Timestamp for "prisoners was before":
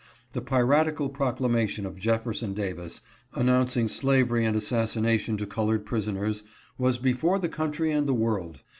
5.85-7.37